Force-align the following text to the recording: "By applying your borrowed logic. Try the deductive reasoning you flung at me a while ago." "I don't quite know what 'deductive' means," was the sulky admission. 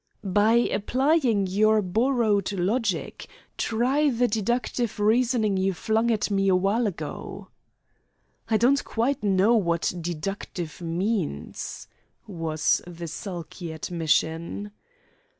"By 0.23 0.53
applying 0.55 1.45
your 1.45 1.79
borrowed 1.83 2.51
logic. 2.53 3.27
Try 3.55 4.09
the 4.09 4.27
deductive 4.27 4.99
reasoning 4.99 5.57
you 5.57 5.75
flung 5.75 6.09
at 6.09 6.31
me 6.31 6.47
a 6.49 6.55
while 6.55 6.87
ago." 6.87 7.49
"I 8.49 8.57
don't 8.57 8.83
quite 8.83 9.21
know 9.21 9.53
what 9.55 9.93
'deductive' 10.01 10.81
means," 10.81 11.87
was 12.25 12.81
the 12.87 13.07
sulky 13.07 13.71
admission. 13.73 14.71